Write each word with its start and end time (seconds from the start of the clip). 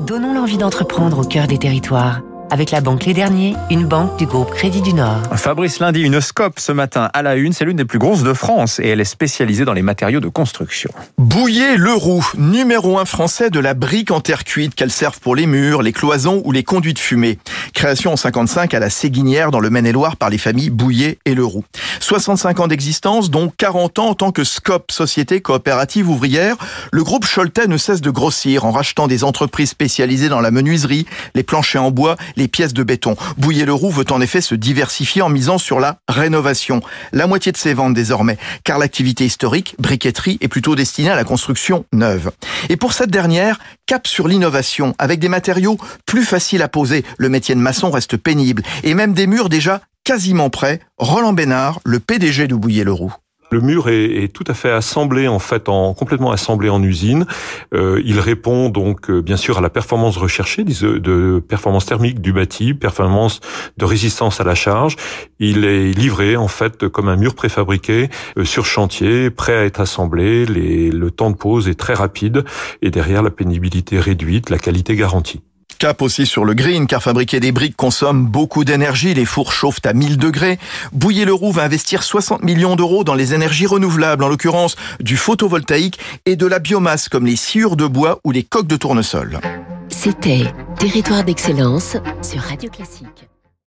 Donnons 0.00 0.32
l'envie 0.32 0.56
d'entreprendre 0.56 1.18
au 1.18 1.24
cœur 1.24 1.46
des 1.46 1.58
territoires 1.58 2.22
avec 2.50 2.70
la 2.70 2.80
banque 2.80 3.06
Les 3.06 3.14
Derniers, 3.14 3.54
une 3.70 3.86
banque 3.86 4.18
du 4.18 4.26
groupe 4.26 4.50
Crédit 4.50 4.82
du 4.82 4.92
Nord. 4.92 5.22
Fabrice 5.36 5.78
Lundi, 5.78 6.02
une 6.02 6.20
scope 6.20 6.58
ce 6.58 6.72
matin 6.72 7.10
à 7.14 7.22
la 7.22 7.36
une, 7.36 7.52
c'est 7.52 7.64
l'une 7.64 7.76
des 7.76 7.84
plus 7.84 7.98
grosses 7.98 8.22
de 8.22 8.32
France 8.32 8.80
et 8.80 8.88
elle 8.88 9.00
est 9.00 9.04
spécialisée 9.04 9.64
dans 9.64 9.72
les 9.72 9.82
matériaux 9.82 10.20
de 10.20 10.28
construction. 10.28 10.90
Bouiller 11.18 11.76
Leroux, 11.76 12.26
numéro 12.36 12.98
un 12.98 13.04
français 13.04 13.50
de 13.50 13.60
la 13.60 13.74
brique 13.74 14.10
en 14.10 14.20
terre 14.20 14.44
cuite 14.44 14.74
qu'elle 14.74 14.90
serve 14.90 15.20
pour 15.20 15.36
les 15.36 15.46
murs, 15.46 15.82
les 15.82 15.92
cloisons 15.92 16.42
ou 16.44 16.52
les 16.52 16.64
conduits 16.64 16.94
de 16.94 16.98
fumée. 16.98 17.38
Création 17.74 18.12
en 18.12 18.16
55 18.16 18.74
à 18.74 18.78
la 18.80 18.90
Séguinière 18.90 19.50
dans 19.50 19.60
le 19.60 19.70
Maine-et-Loire 19.70 20.16
par 20.16 20.30
les 20.30 20.38
familles 20.38 20.70
Bouillet 20.70 21.18
et 21.24 21.34
Leroux. 21.34 21.64
65 22.00 22.60
ans 22.60 22.66
d'existence, 22.68 23.30
dont 23.30 23.52
40 23.56 23.98
ans 23.98 24.08
en 24.08 24.14
tant 24.14 24.32
que 24.32 24.44
SCOP, 24.44 24.90
Société 24.90 25.40
Coopérative 25.40 26.08
Ouvrière, 26.08 26.56
le 26.92 27.04
groupe 27.04 27.26
Choletais 27.26 27.66
ne 27.66 27.76
cesse 27.76 28.00
de 28.00 28.10
grossir 28.10 28.64
en 28.64 28.72
rachetant 28.72 29.06
des 29.06 29.24
entreprises 29.24 29.70
spécialisées 29.70 30.28
dans 30.28 30.40
la 30.40 30.50
menuiserie, 30.50 31.06
les 31.34 31.42
planchers 31.42 31.82
en 31.82 31.90
bois, 31.90 32.16
les 32.40 32.48
pièces 32.48 32.72
de 32.72 32.82
béton. 32.82 33.16
Bouillet-Leroux 33.36 33.90
veut 33.90 34.10
en 34.10 34.20
effet 34.20 34.40
se 34.40 34.54
diversifier 34.54 35.20
en 35.20 35.28
misant 35.28 35.58
sur 35.58 35.78
la 35.78 35.98
rénovation. 36.08 36.80
La 37.12 37.26
moitié 37.26 37.52
de 37.52 37.56
ses 37.58 37.74
ventes 37.74 37.92
désormais, 37.92 38.38
car 38.64 38.78
l'activité 38.78 39.26
historique, 39.26 39.74
briqueterie, 39.78 40.38
est 40.40 40.48
plutôt 40.48 40.74
destinée 40.74 41.10
à 41.10 41.16
la 41.16 41.24
construction 41.24 41.84
neuve. 41.92 42.30
Et 42.70 42.78
pour 42.78 42.94
cette 42.94 43.10
dernière, 43.10 43.58
cap 43.84 44.06
sur 44.06 44.26
l'innovation, 44.26 44.94
avec 44.98 45.20
des 45.20 45.28
matériaux 45.28 45.76
plus 46.06 46.24
faciles 46.24 46.62
à 46.62 46.68
poser. 46.68 47.04
Le 47.18 47.28
métier 47.28 47.54
de 47.54 47.60
maçon 47.60 47.90
reste 47.90 48.16
pénible, 48.16 48.62
et 48.84 48.94
même 48.94 49.12
des 49.12 49.26
murs 49.26 49.50
déjà 49.50 49.82
quasiment 50.04 50.48
prêts. 50.48 50.80
Roland 50.96 51.34
Bénard, 51.34 51.80
le 51.84 52.00
PDG 52.00 52.46
de 52.46 52.54
Bouillet-Leroux. 52.54 53.12
Le 53.50 53.60
mur 53.60 53.88
est, 53.88 54.32
tout 54.32 54.44
à 54.46 54.54
fait 54.54 54.70
assemblé 54.70 55.26
en 55.26 55.40
fait, 55.40 55.68
en 55.68 55.92
complètement 55.92 56.30
assemblé 56.30 56.68
en 56.68 56.82
usine. 56.82 57.26
Euh, 57.74 58.00
il 58.04 58.20
répond 58.20 58.68
donc 58.68 59.10
euh, 59.10 59.20
bien 59.20 59.36
sûr 59.36 59.58
à 59.58 59.60
la 59.60 59.70
performance 59.70 60.16
recherchée 60.16 60.62
de, 60.62 60.98
de, 60.98 61.40
performance 61.40 61.86
thermique 61.86 62.20
du 62.20 62.32
bâti, 62.32 62.74
performance 62.74 63.40
de 63.76 63.84
résistance 63.84 64.40
à 64.40 64.44
la 64.44 64.54
charge. 64.54 64.96
Il 65.40 65.64
est 65.64 65.90
livré 65.90 66.36
en 66.36 66.48
fait 66.48 66.86
comme 66.88 67.08
un 67.08 67.16
mur 67.16 67.34
préfabriqué 67.34 68.08
euh, 68.38 68.44
sur 68.44 68.66
chantier, 68.66 69.30
prêt 69.30 69.56
à 69.56 69.64
être 69.64 69.80
assemblé. 69.80 70.46
Le 70.46 71.10
temps 71.10 71.30
de 71.30 71.36
pose 71.36 71.68
est 71.68 71.74
très 71.74 71.94
rapide 71.94 72.44
et 72.82 72.90
derrière 72.90 73.22
la 73.22 73.30
pénibilité 73.30 73.98
réduite, 73.98 74.50
la 74.50 74.58
qualité 74.58 74.94
garantie. 74.94 75.40
Cap 75.80 76.02
aussi 76.02 76.26
sur 76.26 76.44
le 76.44 76.52
green, 76.52 76.86
car 76.86 77.02
fabriquer 77.02 77.40
des 77.40 77.52
briques 77.52 77.74
consomme 77.74 78.26
beaucoup 78.26 78.64
d'énergie. 78.64 79.14
Les 79.14 79.24
fours 79.24 79.50
chauffent 79.50 79.80
à 79.84 79.94
1000 79.94 80.18
degrés. 80.18 80.58
Bouillet-Leroux 80.92 81.52
va 81.52 81.62
investir 81.62 82.02
60 82.02 82.42
millions 82.42 82.76
d'euros 82.76 83.02
dans 83.02 83.14
les 83.14 83.32
énergies 83.32 83.64
renouvelables, 83.64 84.22
en 84.22 84.28
l'occurrence 84.28 84.76
du 85.00 85.16
photovoltaïque 85.16 85.98
et 86.26 86.36
de 86.36 86.44
la 86.44 86.58
biomasse, 86.58 87.08
comme 87.08 87.24
les 87.24 87.34
sciures 87.34 87.76
de 87.76 87.86
bois 87.86 88.20
ou 88.24 88.30
les 88.30 88.42
coques 88.42 88.66
de 88.66 88.76
tournesol. 88.76 89.40
C'était 89.88 90.52
Territoire 90.78 91.24
d'excellence 91.24 91.96
sur 92.20 92.42
Radio 92.42 92.68
Classique. 92.68 93.30